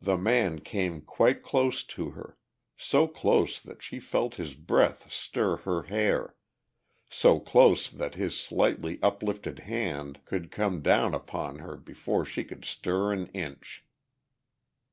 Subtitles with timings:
[0.00, 2.36] The man came quite close to her,
[2.76, 6.34] so close that she felt his breath stir her hair,
[7.10, 12.64] so close that his slightly uplifted hand could come down upon her before she could
[12.64, 13.84] stir an inch.